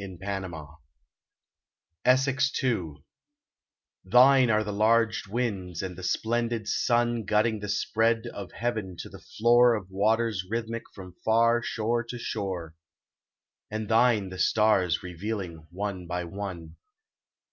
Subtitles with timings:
[0.00, 0.58] 97 V
[2.04, 3.02] ESSEX ii
[4.12, 9.08] THINE are the large winds and the splendid sun Glutting the spread of heaven to
[9.08, 12.76] the floor Of waters rhythmic from far shore to shore,
[13.72, 16.76] And thine the stars, revealing one by one.